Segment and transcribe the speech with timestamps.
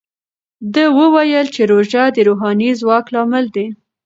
[0.73, 3.67] ده وویل چې روژه د روحاني ځواک لامل دی.